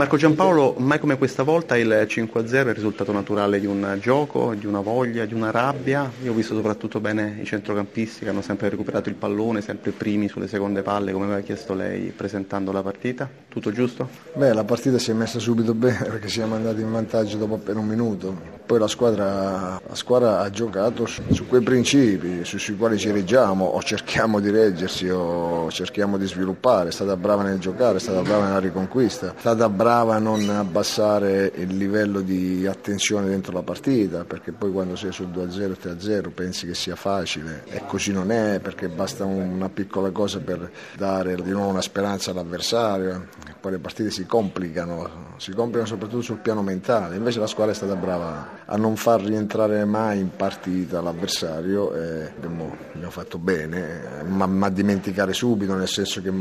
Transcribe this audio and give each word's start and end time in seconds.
Marco 0.00 0.16
Giampaolo, 0.16 0.76
mai 0.78 0.98
come 0.98 1.18
questa 1.18 1.42
volta 1.42 1.76
il 1.76 2.06
5-0 2.08 2.52
è 2.52 2.68
il 2.68 2.74
risultato 2.74 3.12
naturale 3.12 3.60
di 3.60 3.66
un 3.66 3.98
gioco, 4.00 4.54
di 4.54 4.64
una 4.64 4.80
voglia, 4.80 5.26
di 5.26 5.34
una 5.34 5.50
rabbia. 5.50 6.10
Io 6.22 6.32
ho 6.32 6.34
visto 6.34 6.54
soprattutto 6.54 7.00
bene 7.00 7.36
i 7.38 7.44
centrocampisti 7.44 8.24
che 8.24 8.30
hanno 8.30 8.40
sempre 8.40 8.70
recuperato 8.70 9.10
il 9.10 9.14
pallone, 9.16 9.60
sempre 9.60 9.90
primi 9.90 10.26
sulle 10.28 10.48
seconde 10.48 10.80
palle, 10.80 11.12
come 11.12 11.26
aveva 11.26 11.40
chiesto 11.40 11.74
lei 11.74 12.14
presentando 12.16 12.72
la 12.72 12.80
partita. 12.80 13.28
Tutto 13.46 13.72
giusto? 13.72 14.08
Beh, 14.32 14.54
la 14.54 14.64
partita 14.64 14.98
si 14.98 15.10
è 15.10 15.12
messa 15.12 15.38
subito 15.38 15.74
bene 15.74 15.98
perché 15.98 16.28
siamo 16.28 16.54
andati 16.54 16.80
in 16.80 16.90
vantaggio 16.90 17.36
dopo 17.36 17.56
appena 17.56 17.80
un 17.80 17.86
minuto. 17.86 18.59
Poi 18.70 18.78
la 18.78 18.86
squadra, 18.86 19.80
la 19.84 19.94
squadra 19.96 20.38
ha 20.42 20.48
giocato 20.48 21.04
su, 21.04 21.48
quei 21.48 21.60
principi 21.60 22.44
su, 22.44 22.56
sui 22.56 22.76
quali 22.76 22.98
ci 22.98 23.10
reggiamo 23.10 23.64
o 23.64 23.82
cerchiamo 23.82 24.38
di 24.38 24.48
reggersi 24.48 25.08
o 25.08 25.68
cerchiamo 25.72 26.16
di 26.16 26.24
sviluppare. 26.28 26.90
È 26.90 26.92
stata 26.92 27.16
brava 27.16 27.42
nel 27.42 27.58
giocare, 27.58 27.96
è 27.96 28.00
stata 28.00 28.22
brava 28.22 28.44
nella 28.44 28.60
riconquista, 28.60 29.34
è 29.34 29.40
stata 29.40 29.68
brava 29.68 30.14
a 30.14 30.18
non 30.20 30.48
abbassare 30.50 31.50
il 31.56 31.76
livello 31.76 32.20
di 32.20 32.64
attenzione 32.64 33.26
dentro 33.26 33.52
la 33.52 33.62
partita, 33.62 34.22
perché 34.22 34.52
poi 34.52 34.70
quando 34.70 34.94
sei 34.94 35.10
sul 35.10 35.30
2-0 35.30 35.72
3-0 35.72 36.30
pensi 36.32 36.66
che 36.68 36.74
sia 36.74 36.94
facile 36.94 37.64
e 37.64 37.82
così 37.88 38.12
non 38.12 38.30
è, 38.30 38.60
perché 38.62 38.86
basta 38.88 39.24
una 39.24 39.68
piccola 39.68 40.12
cosa 40.12 40.38
per 40.38 40.70
dare 40.96 41.34
di 41.34 41.50
nuovo 41.50 41.70
una 41.70 41.82
speranza 41.82 42.30
all'avversario, 42.30 43.26
poi 43.60 43.72
le 43.72 43.78
partite 43.78 44.12
si 44.12 44.26
complicano, 44.26 45.34
si 45.38 45.50
complicano 45.50 45.86
soprattutto 45.86 46.22
sul 46.22 46.38
piano 46.38 46.62
mentale, 46.62 47.16
invece 47.16 47.40
la 47.40 47.48
squadra 47.48 47.72
è 47.72 47.76
stata 47.76 47.96
brava 47.96 48.58
a 48.66 48.76
non 48.76 48.96
far 48.96 49.22
rientrare 49.22 49.84
mai 49.84 50.20
in 50.20 50.30
partita 50.36 51.00
l'avversario 51.00 51.92
e 51.94 52.32
abbiamo, 52.36 52.76
abbiamo 52.92 53.10
fatto 53.10 53.38
bene, 53.38 54.22
ma, 54.26 54.46
ma 54.46 54.68
dimenticare 54.68 55.32
subito, 55.32 55.74
nel 55.74 55.88
senso 55.88 56.22
che 56.22 56.32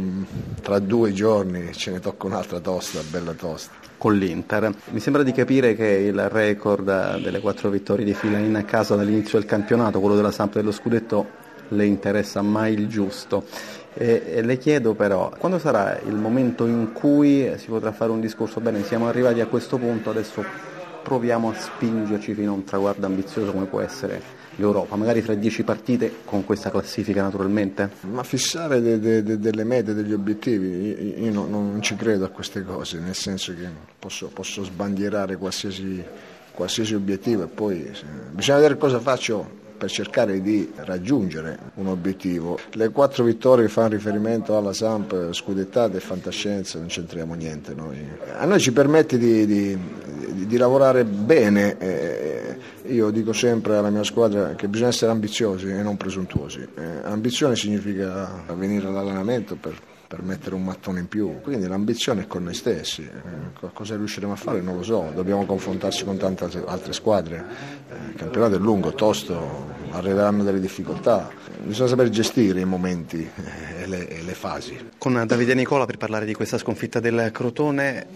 tra 0.61 0.79
due 0.79 1.11
giorni 1.11 1.73
ce 1.73 1.91
ne 1.91 1.99
tocca 1.99 2.27
un'altra 2.27 2.59
tosta, 2.59 2.99
bella 3.09 3.33
tosta. 3.33 3.87
Con 3.97 4.15
l'Inter. 4.15 4.73
Mi 4.91 5.01
sembra 5.01 5.23
di 5.23 5.33
capire 5.33 5.75
che 5.75 5.85
il 5.85 6.29
record 6.29 7.19
delle 7.21 7.41
quattro 7.41 7.69
vittorie 7.69 8.05
di 8.05 8.13
fila 8.13 8.37
in 8.37 8.63
casa 8.65 8.95
dall'inizio 8.95 9.37
del 9.39 9.47
campionato, 9.47 9.99
quello 9.99 10.15
della 10.15 10.31
Samp 10.31 10.53
dello 10.53 10.71
Scudetto, 10.71 11.27
le 11.69 11.85
interessa 11.85 12.41
mai 12.41 12.73
il 12.73 12.87
giusto. 12.87 13.43
E, 13.93 14.23
e 14.25 14.41
le 14.41 14.57
chiedo 14.57 14.93
però, 14.93 15.33
quando 15.37 15.59
sarà 15.59 15.99
il 16.05 16.15
momento 16.15 16.65
in 16.65 16.93
cui 16.93 17.51
si 17.57 17.67
potrà 17.67 17.91
fare 17.91 18.11
un 18.11 18.21
discorso, 18.21 18.61
bene, 18.61 18.83
siamo 18.83 19.09
arrivati 19.09 19.41
a 19.41 19.47
questo 19.47 19.77
punto, 19.77 20.11
adesso 20.11 20.45
proviamo 21.03 21.49
a 21.49 21.53
spingerci 21.53 22.33
fino 22.33 22.51
a 22.51 22.55
un 22.55 22.63
traguardo 22.63 23.05
ambizioso 23.05 23.51
come 23.51 23.65
può 23.65 23.79
essere 23.81 24.37
l'Europa, 24.55 24.95
magari 24.95 25.21
fra 25.21 25.33
dieci 25.33 25.63
partite 25.63 26.17
con 26.25 26.43
questa 26.43 26.69
classifica 26.69 27.21
naturalmente? 27.21 27.89
Ma 28.11 28.23
fissare 28.23 28.81
de, 28.81 28.99
de, 28.99 29.23
de, 29.23 29.39
delle 29.39 29.63
mete, 29.63 29.93
degli 29.93 30.13
obiettivi, 30.13 30.67
io, 30.67 31.25
io 31.25 31.31
no, 31.31 31.47
non 31.47 31.81
ci 31.81 31.95
credo 31.95 32.25
a 32.25 32.29
queste 32.29 32.63
cose, 32.63 32.99
nel 32.99 33.15
senso 33.15 33.53
che 33.53 33.67
posso, 33.97 34.27
posso 34.27 34.63
sbandierare 34.63 35.37
qualsiasi, 35.37 36.03
qualsiasi 36.51 36.93
obiettivo 36.93 37.43
e 37.43 37.47
poi 37.47 37.89
bisogna 38.31 38.57
vedere 38.57 38.77
cosa 38.77 38.99
faccio 38.99 39.57
per 39.79 39.89
cercare 39.89 40.41
di 40.41 40.69
raggiungere 40.75 41.57
un 41.75 41.87
obiettivo. 41.87 42.59
Le 42.73 42.89
quattro 42.89 43.23
vittorie 43.23 43.65
che 43.65 43.71
fanno 43.71 43.87
riferimento 43.87 44.57
alla 44.57 44.73
Samp, 44.73 45.31
scudettate 45.31 45.97
e 45.97 45.99
fantascienza, 46.01 46.77
non 46.77 46.89
c'entriamo 46.89 47.33
niente 47.33 47.73
noi. 47.73 47.97
A 48.37 48.43
noi 48.43 48.59
ci 48.59 48.73
permette 48.73 49.17
di, 49.17 49.45
di, 49.45 49.79
di 50.49 50.57
lavorare 50.57 51.05
bene. 51.05 51.77
Eh, 51.77 52.57
io 52.87 53.11
dico 53.11 53.33
sempre 53.33 53.77
alla 53.77 53.91
mia 53.91 54.03
squadra 54.03 54.55
che 54.55 54.67
bisogna 54.67 54.89
essere 54.89 55.11
ambiziosi 55.11 55.67
e 55.67 55.83
non 55.83 55.95
presuntuosi. 55.95 56.67
Eh, 56.75 56.81
ambizione 57.03 57.55
significa 57.55 58.43
venire 58.55 58.87
all'allenamento 58.87 59.55
per 59.55 59.79
per 60.09 60.23
mettere 60.23 60.55
un 60.55 60.63
mattone 60.63 61.01
in 61.01 61.07
più. 61.07 61.39
Quindi 61.39 61.67
l'ambizione 61.67 62.23
è 62.23 62.27
con 62.27 62.43
noi 62.43 62.55
stessi. 62.55 63.03
Eh, 63.03 63.69
cosa 63.73 63.95
riusciremo 63.95 64.33
a 64.33 64.35
fare 64.35 64.59
non 64.59 64.75
lo 64.75 64.81
so, 64.81 65.11
dobbiamo 65.13 65.45
confrontarci 65.45 66.03
con 66.03 66.17
tante 66.17 66.49
altre 66.65 66.93
squadre. 66.93 67.45
Eh, 67.87 68.09
il 68.09 68.15
campionato 68.15 68.55
è 68.55 68.57
lungo, 68.57 68.91
tosto, 68.93 69.67
arriveranno 69.91 70.41
delle 70.41 70.59
difficoltà. 70.59 71.29
Bisogna 71.61 71.89
saper 71.89 72.09
gestire 72.09 72.59
i 72.59 72.65
momenti 72.65 73.21
eh, 73.21 73.83
e 73.83 73.85
le, 73.85 74.07
e 74.07 74.23
le 74.23 74.33
fasi. 74.33 74.89
Con 74.97 75.23
Davide 75.27 75.53
Nicola 75.53 75.85
per 75.85 75.97
parlare 75.97 76.25
di 76.25 76.33
questa 76.33 76.57
sconfitta 76.57 76.99
del 76.99 77.29
Crotone, 77.31 78.07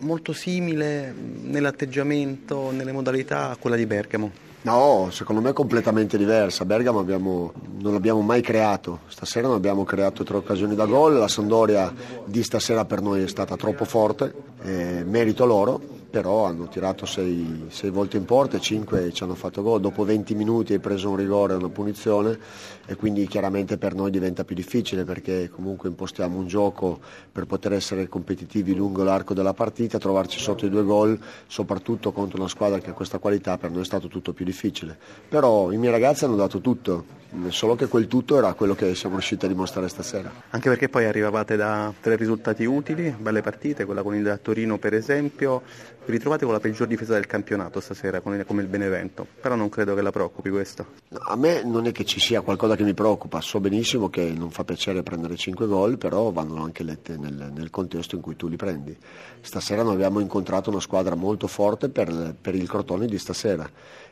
molto 0.00 0.32
simile 0.32 1.14
nell'atteggiamento, 1.42 2.70
nelle 2.70 2.92
modalità 2.92 3.50
a 3.50 3.56
quella 3.56 3.76
di 3.76 3.86
Bergamo. 3.86 4.30
No, 4.60 5.08
secondo 5.10 5.40
me 5.40 5.50
è 5.50 5.52
completamente 5.52 6.18
diversa. 6.18 6.64
Bergamo 6.64 6.98
abbiamo, 6.98 7.52
non 7.78 7.92
l'abbiamo 7.92 8.20
mai 8.20 8.42
creato. 8.42 9.00
Stasera 9.06 9.46
non 9.46 9.56
abbiamo 9.56 9.84
creato 9.84 10.24
tre 10.24 10.36
occasioni 10.36 10.74
da 10.74 10.84
gol. 10.84 11.14
La 11.14 11.28
Sandoria 11.28 11.92
di 12.24 12.42
stasera 12.42 12.84
per 12.84 13.00
noi 13.00 13.22
è 13.22 13.28
stata 13.28 13.56
troppo 13.56 13.84
forte, 13.84 14.34
eh, 14.62 15.04
merito 15.06 15.44
loro 15.46 15.97
però 16.10 16.46
hanno 16.46 16.68
tirato 16.68 17.04
sei, 17.04 17.66
sei, 17.68 17.90
volte 17.90 18.16
in 18.16 18.24
porta 18.24 18.56
e 18.56 18.60
cinque 18.60 19.12
ci 19.12 19.22
hanno 19.22 19.34
fatto 19.34 19.62
gol. 19.62 19.80
Dopo 19.80 20.04
20 20.04 20.34
minuti 20.34 20.72
hai 20.72 20.78
preso 20.78 21.10
un 21.10 21.16
rigore 21.16 21.52
e 21.52 21.56
una 21.56 21.68
punizione 21.68 22.38
e 22.86 22.94
quindi 22.96 23.26
chiaramente 23.26 23.76
per 23.76 23.94
noi 23.94 24.10
diventa 24.10 24.44
più 24.44 24.54
difficile 24.54 25.04
perché 25.04 25.50
comunque 25.50 25.88
impostiamo 25.90 26.38
un 26.38 26.46
gioco 26.46 26.98
per 27.30 27.44
poter 27.44 27.74
essere 27.74 28.08
competitivi 28.08 28.74
lungo 28.74 29.02
l'arco 29.02 29.34
della 29.34 29.52
partita, 29.52 29.98
trovarci 29.98 30.38
sotto 30.38 30.64
i 30.64 30.70
due 30.70 30.82
gol, 30.82 31.18
soprattutto 31.46 32.12
contro 32.12 32.38
una 32.38 32.48
squadra 32.48 32.78
che 32.78 32.90
ha 32.90 32.94
questa 32.94 33.18
qualità, 33.18 33.58
per 33.58 33.70
noi 33.70 33.82
è 33.82 33.84
stato 33.84 34.08
tutto 34.08 34.32
più 34.32 34.44
difficile. 34.44 34.96
Però 35.28 35.70
i 35.70 35.76
miei 35.76 35.92
ragazzi 35.92 36.24
hanno 36.24 36.36
dato 36.36 36.60
tutto, 36.60 37.04
solo 37.48 37.74
che 37.74 37.86
quel 37.86 38.06
tutto 38.06 38.38
era 38.38 38.54
quello 38.54 38.74
che 38.74 38.94
siamo 38.94 39.16
riusciti 39.16 39.44
a 39.44 39.48
dimostrare 39.48 39.88
stasera. 39.88 40.32
Anche 40.50 40.68
perché 40.68 40.88
poi 40.88 41.04
arrivavate 41.04 41.56
da 41.56 41.92
tre 42.00 42.16
risultati 42.16 42.64
utili, 42.64 43.14
belle 43.18 43.42
partite, 43.42 43.84
quella 43.84 44.02
con 44.02 44.14
il 44.14 44.38
Torino 44.42 44.78
per 44.78 44.94
esempio, 44.94 45.62
vi 46.08 46.14
ritrovate 46.14 46.46
con 46.46 46.54
la 46.54 46.60
peggior 46.60 46.88
difesa 46.88 47.12
del 47.12 47.26
campionato 47.26 47.80
stasera, 47.80 48.20
come 48.20 48.42
il 48.62 48.66
Benevento, 48.66 49.26
però 49.42 49.56
non 49.56 49.68
credo 49.68 49.94
che 49.94 50.00
la 50.00 50.10
preoccupi 50.10 50.48
questo. 50.48 50.86
No, 51.08 51.18
a 51.18 51.36
me 51.36 51.62
non 51.62 51.86
è 51.86 51.92
che 51.92 52.06
ci 52.06 52.18
sia 52.18 52.40
qualcosa 52.40 52.76
che 52.76 52.82
mi 52.82 52.94
preoccupa, 52.94 53.42
so 53.42 53.60
benissimo 53.60 54.08
che 54.08 54.32
non 54.34 54.50
fa 54.50 54.64
piacere 54.64 55.02
prendere 55.02 55.36
5 55.36 55.66
gol, 55.66 55.98
però 55.98 56.30
vanno 56.30 56.62
anche 56.62 56.82
lette 56.82 57.18
nel, 57.18 57.52
nel, 57.54 57.68
contesto 57.68 58.14
in 58.14 58.22
cui 58.22 58.36
tu 58.36 58.48
li 58.48 58.56
prendi. 58.56 58.96
Stasera 59.42 59.82
noi 59.82 59.94
abbiamo 59.94 60.20
incontrato 60.20 60.70
una 60.70 60.80
squadra 60.80 61.14
molto 61.14 61.46
forte 61.46 61.90
per, 61.90 62.34
per 62.40 62.54
il 62.54 62.66
Crotone 62.66 63.04
di 63.04 63.18
stasera. 63.18 63.70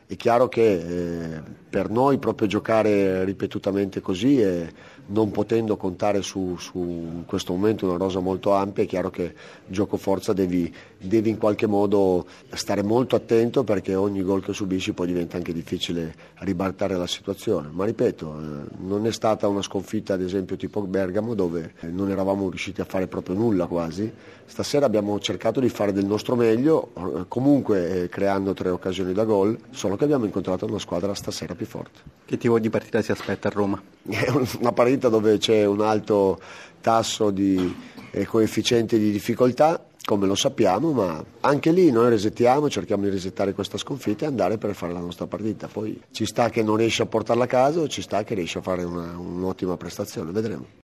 È 0.09 0.15
chiaro 0.15 0.47
che 0.47 1.35
eh, 1.35 1.41
per 1.69 1.89
noi 1.89 2.17
proprio 2.17 2.47
giocare 2.47 3.25
ripetutamente 3.25 3.99
così 3.99 4.41
e 4.41 4.69
non 5.07 5.31
potendo 5.31 5.75
contare 5.75 6.21
su, 6.21 6.55
su 6.57 6.79
in 6.79 7.23
questo 7.25 7.51
momento 7.51 7.85
una 7.85 7.97
rosa 7.97 8.19
molto 8.19 8.53
ampia, 8.53 8.83
è 8.83 8.87
chiaro 8.87 9.09
che 9.09 9.33
gioco 9.67 9.97
forza 9.97 10.31
devi, 10.31 10.73
devi 10.97 11.29
in 11.29 11.37
qualche 11.37 11.67
modo 11.67 12.25
stare 12.53 12.83
molto 12.83 13.17
attento 13.17 13.65
perché 13.65 13.95
ogni 13.95 14.21
gol 14.23 14.43
che 14.43 14.53
subisci 14.53 14.93
poi 14.93 15.07
diventa 15.07 15.35
anche 15.35 15.51
difficile 15.51 16.15
ribaltare 16.35 16.95
la 16.95 17.07
situazione. 17.07 17.67
Ma 17.71 17.83
ripeto, 17.83 18.39
eh, 18.39 18.75
non 18.79 19.05
è 19.05 19.11
stata 19.11 19.47
una 19.49 19.61
sconfitta 19.61 20.13
ad 20.13 20.21
esempio 20.21 20.55
tipo 20.55 20.81
Bergamo 20.81 21.33
dove 21.33 21.73
non 21.81 22.09
eravamo 22.09 22.49
riusciti 22.49 22.79
a 22.79 22.85
fare 22.85 23.07
proprio 23.07 23.35
nulla 23.35 23.65
quasi. 23.67 24.09
Stasera 24.45 24.85
abbiamo 24.85 25.19
cercato 25.19 25.59
di 25.59 25.67
fare 25.67 25.91
del 25.91 26.05
nostro 26.05 26.35
meglio, 26.35 26.91
eh, 26.95 27.25
comunque 27.27 28.03
eh, 28.03 28.09
creando 28.09 28.53
tre 28.53 28.69
occasioni 28.69 29.11
da 29.11 29.25
gol, 29.25 29.57
solo 29.71 29.96
che 29.97 30.05
abbiamo 30.05 30.23
incontrato 30.23 30.65
una 30.65 30.79
squadra 30.79 31.13
stasera 31.13 31.55
più 31.55 31.65
forte. 31.65 31.99
Che 32.23 32.37
tipo 32.37 32.57
di 32.59 32.69
partita 32.69 33.01
si 33.01 33.11
aspetta 33.11 33.49
a 33.49 33.51
Roma? 33.51 33.81
È 34.07 34.29
una 34.59 34.71
partita 34.71 35.09
dove 35.09 35.37
c'è 35.37 35.65
un 35.65 35.81
alto 35.81 36.39
tasso 36.79 37.31
di 37.31 37.75
eh, 38.11 38.25
coefficiente 38.25 38.97
di 38.97 39.11
difficoltà, 39.11 39.83
come 40.05 40.25
lo 40.25 40.35
sappiamo, 40.35 40.93
ma 40.93 41.21
anche 41.41 41.71
lì 41.71 41.91
noi 41.91 42.09
resettiamo, 42.09 42.69
cerchiamo 42.69 43.03
di 43.03 43.09
resettare 43.09 43.53
questa 43.53 43.77
sconfitta 43.77 44.23
e 44.23 44.27
andare 44.27 44.57
per 44.57 44.73
fare 44.73 44.93
la 44.93 45.01
nostra 45.01 45.27
partita. 45.27 45.67
Poi 45.67 45.99
ci 46.11 46.25
sta 46.25 46.49
che 46.49 46.63
non 46.63 46.77
riesce 46.77 47.01
a 47.01 47.07
portarla 47.07 47.43
a 47.43 47.47
casa 47.47 47.81
o 47.81 47.89
ci 47.89 48.01
sta 48.01 48.23
che 48.23 48.33
riesce 48.33 48.59
a 48.59 48.61
fare 48.61 48.85
una, 48.85 49.17
un'ottima 49.17 49.75
prestazione, 49.75 50.31
vedremo. 50.31 50.67